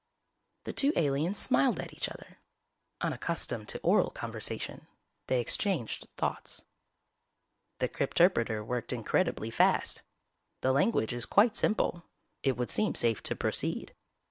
[0.63, 2.39] The two aliens smiled at each other.
[3.01, 4.87] Unaccustomed to oral conversation,
[5.27, 6.65] they exchanged thoughts.
[7.79, 10.01] "_The crypterpreter worked incredibly fast.
[10.61, 12.01] The language is quite simple.
[12.41, 13.93] It would seem safe to proceed.